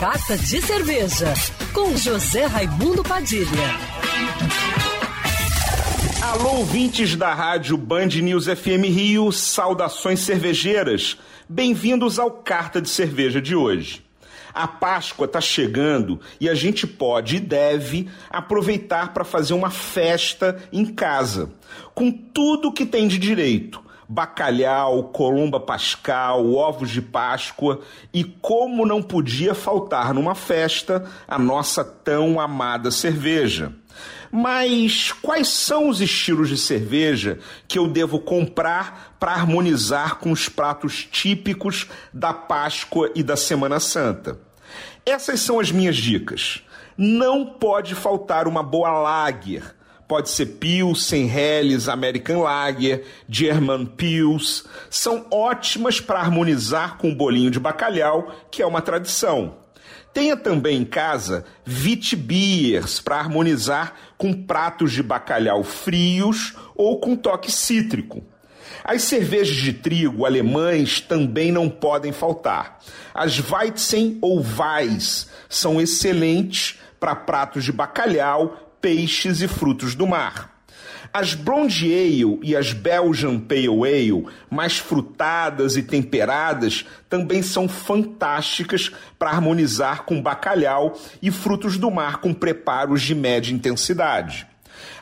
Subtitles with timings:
[0.00, 1.34] Carta de Cerveja,
[1.72, 3.48] com José Raimundo Padilha.
[6.22, 11.18] Alô, ouvintes da rádio Band News FM Rio, saudações cervejeiras.
[11.48, 14.04] Bem-vindos ao Carta de Cerveja de hoje.
[14.54, 20.62] A Páscoa está chegando e a gente pode e deve aproveitar para fazer uma festa
[20.72, 21.50] em casa,
[21.92, 27.80] com tudo que tem de direito bacalhau, colomba pascal, ovos de Páscoa
[28.12, 33.72] e como não podia faltar numa festa a nossa tão amada cerveja.
[34.30, 40.48] Mas quais são os estilos de cerveja que eu devo comprar para harmonizar com os
[40.48, 44.38] pratos típicos da Páscoa e da Semana Santa?
[45.04, 46.62] Essas são as minhas dicas.
[46.96, 49.77] Não pode faltar uma boa lager
[50.08, 54.64] pode ser Pilsen, Helles, American Lager, German Pils.
[54.88, 59.56] São ótimas para harmonizar com o bolinho de bacalhau, que é uma tradição.
[60.14, 67.52] Tenha também em casa Vitbiers para harmonizar com pratos de bacalhau frios ou com toque
[67.52, 68.24] cítrico.
[68.82, 72.78] As cervejas de trigo alemães também não podem faltar.
[73.12, 80.58] As Weizen ou Weiss são excelentes para pratos de bacalhau, peixes e frutos do mar.
[81.12, 88.92] As Blonde Ale e as Belgian Pale Ale, mais frutadas e temperadas, também são fantásticas
[89.18, 94.46] para harmonizar com bacalhau e frutos do mar com preparos de média intensidade.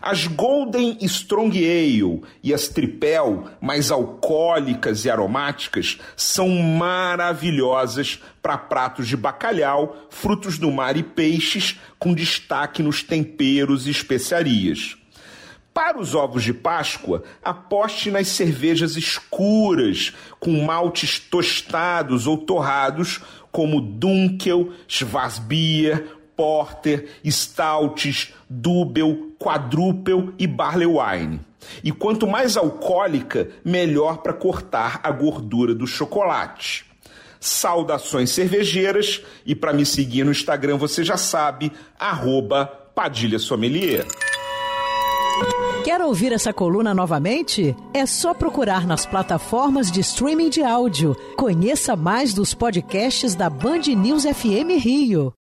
[0.00, 9.08] As Golden Strong Ale e as Tripel, mais alcoólicas e aromáticas, são maravilhosas para pratos
[9.08, 14.96] de bacalhau, frutos do mar e peixes, com destaque nos temperos e especiarias.
[15.76, 23.20] Para os ovos de Páscoa, aposte nas cervejas escuras, com maltes tostados ou torrados,
[23.52, 31.40] como Dunkel, Schwarzbier, Porter, Stouts, Double, Quadruple e Barley Wine.
[31.82, 36.84] E quanto mais alcoólica, melhor para cortar a gordura do chocolate.
[37.40, 44.06] Saudações cervejeiras e para me seguir no Instagram você já sabe, arroba Padilha Sommelier.
[45.84, 47.76] Quer ouvir essa coluna novamente?
[47.94, 51.14] É só procurar nas plataformas de streaming de áudio.
[51.36, 55.32] Conheça mais dos podcasts da Band News FM Rio.